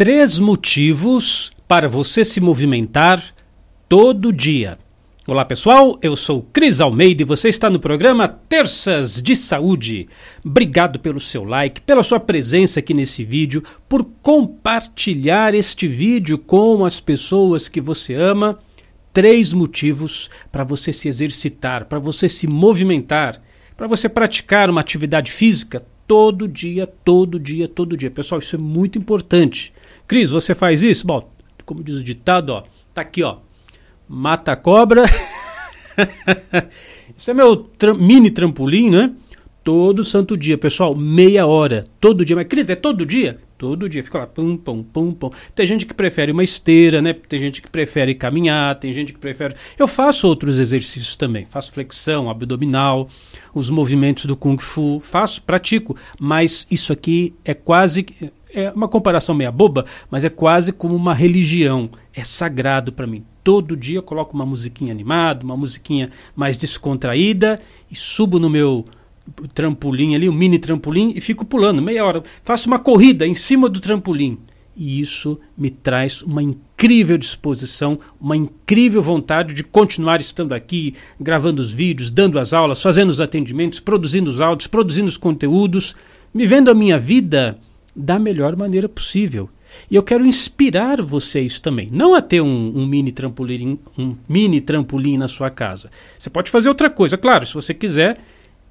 [0.00, 3.22] Três motivos para você se movimentar
[3.86, 4.78] todo dia.
[5.28, 10.08] Olá pessoal, eu sou Cris Almeida e você está no programa Terças de Saúde.
[10.42, 16.82] Obrigado pelo seu like, pela sua presença aqui nesse vídeo, por compartilhar este vídeo com
[16.86, 18.58] as pessoas que você ama.
[19.12, 23.38] Três motivos para você se exercitar, para você se movimentar,
[23.76, 28.10] para você praticar uma atividade física todo dia, todo dia, todo dia.
[28.10, 29.74] Pessoal, isso é muito importante.
[30.10, 31.06] Cris, você faz isso?
[31.06, 31.30] Bom,
[31.64, 33.36] como diz o ditado, ó, tá aqui, ó.
[34.08, 35.04] Mata a cobra.
[37.16, 39.12] isso é meu tra mini trampolim, né?
[39.62, 42.34] Todo santo dia, pessoal, meia hora, todo dia.
[42.34, 43.38] Mas Cris, é todo dia?
[43.56, 45.30] Todo dia, fica lá, pum, pum, pum, pum.
[45.54, 47.12] Tem gente que prefere uma esteira, né?
[47.12, 49.54] Tem gente que prefere caminhar, tem gente que prefere.
[49.78, 51.46] Eu faço outros exercícios também.
[51.46, 53.08] Faço flexão, abdominal,
[53.54, 54.98] os movimentos do Kung Fu.
[54.98, 55.96] Faço, pratico.
[56.18, 58.06] Mas isso aqui é quase
[58.52, 61.90] é uma comparação meia boba, mas é quase como uma religião.
[62.14, 63.24] É sagrado para mim.
[63.42, 68.84] Todo dia eu coloco uma musiquinha animada, uma musiquinha mais descontraída e subo no meu
[69.54, 72.22] trampolim ali, um mini trampolim, e fico pulando meia hora.
[72.42, 74.38] Faço uma corrida em cima do trampolim.
[74.76, 81.60] E isso me traz uma incrível disposição, uma incrível vontade de continuar estando aqui, gravando
[81.60, 85.94] os vídeos, dando as aulas, fazendo os atendimentos, produzindo os áudios, produzindo os conteúdos,
[86.34, 87.58] vivendo a minha vida
[87.94, 89.48] da melhor maneira possível.
[89.90, 94.60] E eu quero inspirar vocês também, não a ter um, um, mini trampolim, um mini
[94.60, 95.90] trampolim na sua casa.
[96.18, 98.18] Você pode fazer outra coisa, claro, se você quiser,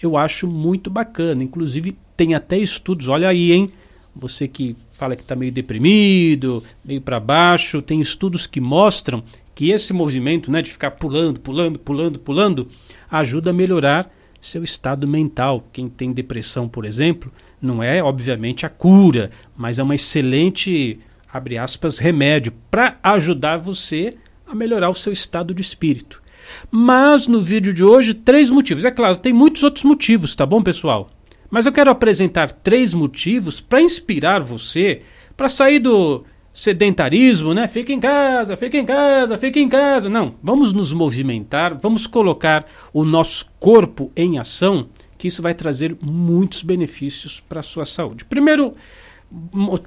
[0.00, 1.42] eu acho muito bacana.
[1.42, 3.70] Inclusive tem até estudos, olha aí, hein?
[4.14, 9.22] Você que fala que está meio deprimido, meio para baixo, tem estudos que mostram
[9.54, 12.68] que esse movimento, né, de ficar pulando, pulando, pulando, pulando,
[13.10, 15.66] ajuda a melhorar seu estado mental.
[15.72, 20.98] Quem tem depressão, por exemplo, não é, obviamente, a cura, mas é uma excelente,
[21.32, 24.16] abre aspas, remédio para ajudar você
[24.46, 26.22] a melhorar o seu estado de espírito.
[26.70, 28.84] Mas no vídeo de hoje, três motivos.
[28.84, 31.08] É claro, tem muitos outros motivos, tá bom, pessoal?
[31.50, 35.02] Mas eu quero apresentar três motivos para inspirar você
[35.36, 37.68] para sair do sedentarismo, né?
[37.68, 40.08] Fica em casa, fica em casa, fica em casa.
[40.08, 44.88] Não, vamos nos movimentar, vamos colocar o nosso corpo em ação
[45.18, 48.24] que isso vai trazer muitos benefícios para a sua saúde.
[48.24, 48.74] Primeiro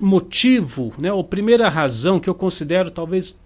[0.02, 3.38] motivo, né, ou primeira razão que eu considero talvez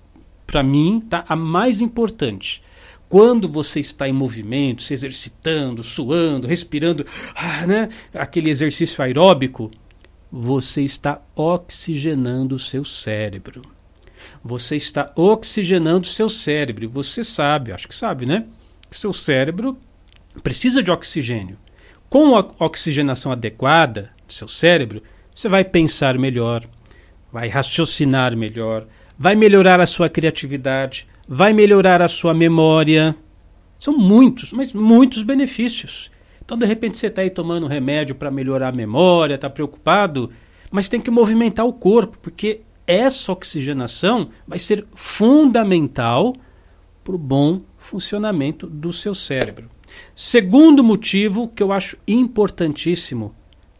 [0.47, 2.61] para mim tá, a mais importante.
[3.07, 7.05] Quando você está em movimento, se exercitando, suando, respirando,
[7.35, 9.69] ah, né, aquele exercício aeróbico,
[10.31, 13.61] você está oxigenando o seu cérebro.
[14.43, 16.89] Você está oxigenando o seu cérebro.
[16.89, 18.47] Você sabe, acho que sabe, né?
[18.89, 19.77] Que seu cérebro
[20.41, 21.57] precisa de oxigênio.
[22.13, 25.01] Com a oxigenação adequada do seu cérebro,
[25.33, 26.63] você vai pensar melhor,
[27.31, 28.85] vai raciocinar melhor,
[29.17, 33.15] vai melhorar a sua criatividade, vai melhorar a sua memória.
[33.79, 36.11] São muitos, mas muitos benefícios.
[36.45, 40.29] Então, de repente, você está aí tomando remédio para melhorar a memória, está preocupado,
[40.69, 46.35] mas tem que movimentar o corpo, porque essa oxigenação vai ser fundamental
[47.03, 49.67] para o bom funcionamento do seu cérebro.
[50.15, 53.33] Segundo motivo que eu acho importantíssimo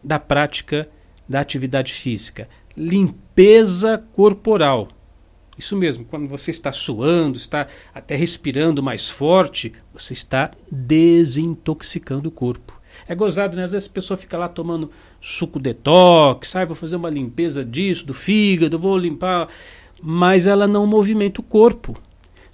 [0.03, 0.89] da prática
[1.27, 4.87] da atividade física: limpeza corporal.
[5.57, 12.31] Isso mesmo, quando você está suando, está até respirando mais forte, você está desintoxicando o
[12.31, 12.81] corpo.
[13.07, 13.63] É gozado, né?
[13.63, 14.89] Às vezes a pessoa fica lá tomando
[15.21, 19.47] suco detox, sai, vou fazer uma limpeza disso, do fígado, vou limpar,
[20.01, 21.95] mas ela não movimenta o corpo.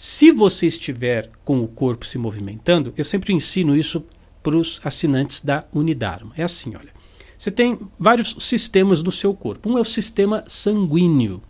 [0.02, 4.02] Se você estiver com o corpo se movimentando, eu sempre ensino isso
[4.42, 6.32] para os assinantes da Unidarma.
[6.38, 6.94] É assim, olha.
[7.38, 9.70] Você tem vários sistemas no seu corpo.
[9.70, 11.42] Um é o sistema sanguíneo.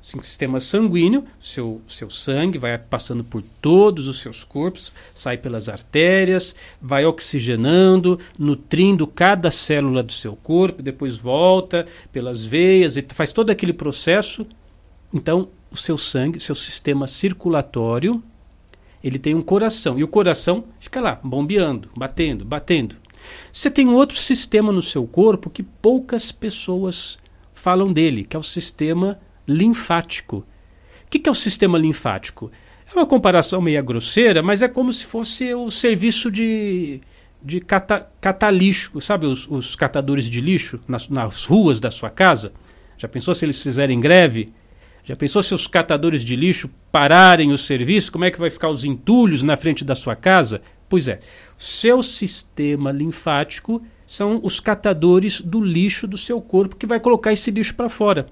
[0.00, 5.68] O sistema sanguíneo, seu, seu sangue vai passando por todos os seus corpos, sai pelas
[5.68, 13.32] artérias, vai oxigenando, nutrindo cada célula do seu corpo, depois volta pelas veias e faz
[13.32, 14.46] todo aquele processo.
[15.12, 18.22] Então, o seu sangue, seu sistema circulatório,
[19.02, 19.98] ele tem um coração.
[19.98, 22.96] E o coração fica lá, bombeando, batendo, batendo.
[23.52, 27.18] Você tem um outro sistema no seu corpo que poucas pessoas
[27.54, 30.44] falam dele, que é o sistema linfático.
[31.06, 32.50] O que, é o sistema linfático?
[32.90, 37.00] É uma comparação meio grosseira, mas é como se fosse o serviço de,
[37.42, 42.52] de cata, catalixo, sabe os, os catadores de lixo nas, nas ruas da sua casa?
[42.96, 44.52] Já pensou se eles fizerem greve?
[45.08, 48.12] Já pensou se os catadores de lixo pararem o serviço?
[48.12, 50.60] Como é que vai ficar os entulhos na frente da sua casa?
[50.86, 51.20] Pois é,
[51.56, 57.50] seu sistema linfático são os catadores do lixo do seu corpo que vai colocar esse
[57.50, 58.26] lixo para fora.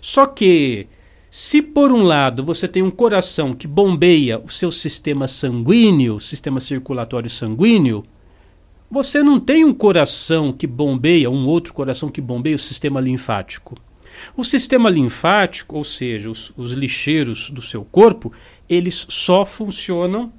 [0.00, 0.86] Só que
[1.28, 6.60] se por um lado você tem um coração que bombeia o seu sistema sanguíneo, sistema
[6.60, 8.04] circulatório sanguíneo,
[8.88, 13.74] você não tem um coração que bombeia, um outro coração que bombeia o sistema linfático.
[14.36, 18.32] O sistema linfático, ou seja, os, os lixeiros do seu corpo,
[18.68, 20.32] eles só funcionam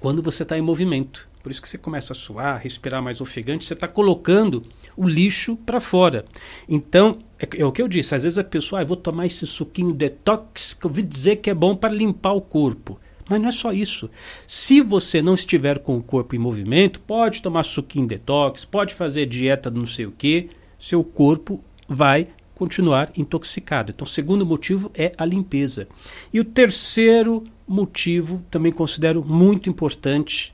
[0.00, 1.28] quando você está em movimento.
[1.42, 4.64] Por isso que você começa a suar, respirar mais ofegante, você está colocando
[4.96, 6.24] o lixo para fora.
[6.68, 9.46] Então, é, é, o que eu disse, às vezes a pessoa, ah, vou tomar esse
[9.46, 12.98] suquinho detox, que eu ouvi dizer que é bom para limpar o corpo.
[13.28, 14.10] Mas não é só isso.
[14.46, 19.26] Se você não estiver com o corpo em movimento, pode tomar suquinho detox, pode fazer
[19.26, 20.48] dieta não sei o que,
[20.78, 23.92] seu corpo vai continuar intoxicado.
[23.92, 25.86] Então, o segundo motivo é a limpeza.
[26.32, 30.52] E o terceiro motivo, também considero muito importante,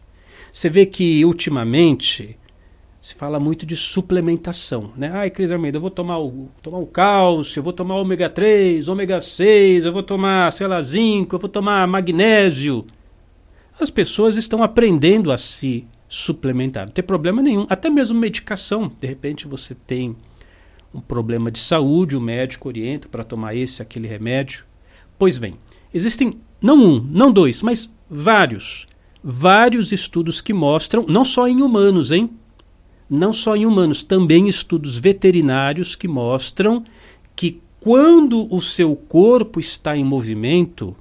[0.52, 2.36] você vê que ultimamente
[3.00, 5.10] se fala muito de suplementação, né?
[5.12, 8.88] Ai, Cris Almeida, eu vou tomar o, tomar o cálcio, eu vou tomar ômega 3,
[8.88, 12.86] ômega 6, eu vou tomar, sei lá, zinco, eu vou tomar magnésio.
[13.78, 17.66] As pessoas estão aprendendo a se suplementar, não tem problema nenhum.
[17.68, 20.16] Até mesmo medicação, de repente você tem
[20.94, 24.64] um problema de saúde, o médico orienta para tomar esse, aquele remédio.
[25.18, 25.54] Pois bem,
[25.92, 28.86] existem não um, não dois, mas vários,
[29.22, 32.30] vários estudos que mostram, não só em humanos, hein?
[33.10, 36.84] Não só em humanos, também estudos veterinários que mostram
[37.36, 40.96] que quando o seu corpo está em movimento,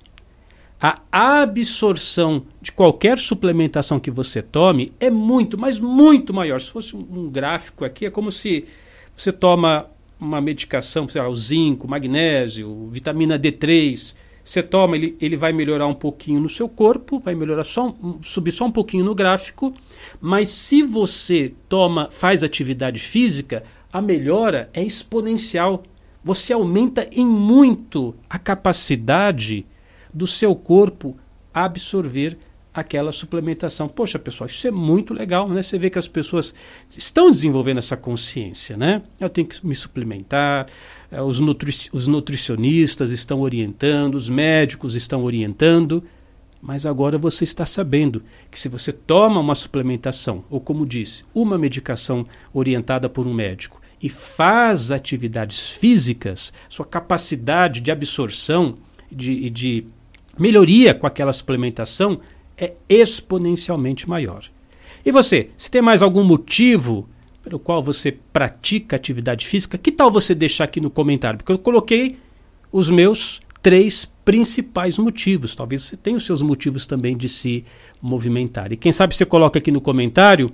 [0.81, 0.99] a
[1.41, 6.59] absorção de qualquer suplementação que você tome é muito, mas muito maior.
[6.59, 8.65] Se fosse um gráfico aqui, é como se
[9.15, 9.89] você toma
[10.19, 15.87] uma medicação, sei lá, o zinco, magnésio, vitamina D3, você toma, ele, ele vai melhorar
[15.87, 19.73] um pouquinho no seu corpo, vai melhorar só, subir só um pouquinho no gráfico,
[20.19, 25.83] mas se você toma, faz atividade física, a melhora é exponencial.
[26.23, 29.65] Você aumenta em muito a capacidade
[30.13, 31.17] do seu corpo
[31.53, 32.37] absorver
[32.73, 33.87] aquela suplementação.
[33.87, 35.61] Poxa, pessoal, isso é muito legal, né?
[35.61, 36.55] Você vê que as pessoas
[36.89, 39.03] estão desenvolvendo essa consciência, né?
[39.19, 40.67] Eu tenho que me suplementar,
[41.11, 46.03] eh, os, nutri os nutricionistas estão orientando, os médicos estão orientando,
[46.61, 51.57] mas agora você está sabendo que se você toma uma suplementação, ou como disse, uma
[51.57, 58.77] medicação orientada por um médico, e faz atividades físicas, sua capacidade de absorção
[59.09, 59.87] e de, de
[60.37, 62.19] melhoria com aquela suplementação
[62.57, 64.43] é exponencialmente maior.
[65.05, 67.09] E você, se tem mais algum motivo
[67.43, 71.37] pelo qual você pratica atividade física, que tal você deixar aqui no comentário?
[71.37, 72.17] Porque eu coloquei
[72.71, 75.55] os meus três principais motivos.
[75.55, 77.65] Talvez você tenha os seus motivos também de se
[78.01, 78.71] movimentar.
[78.71, 80.51] E quem sabe você coloca aqui no comentário,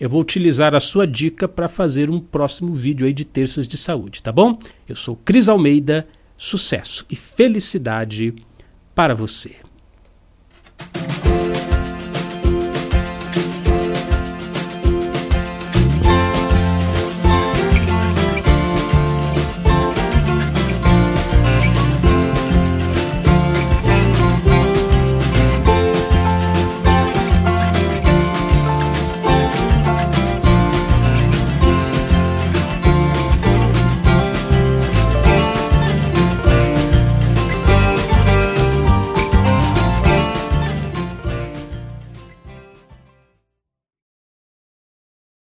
[0.00, 3.76] eu vou utilizar a sua dica para fazer um próximo vídeo aí de terças de
[3.76, 4.58] saúde, tá bom?
[4.88, 8.34] Eu sou Cris Almeida, sucesso e felicidade
[8.94, 9.56] para você.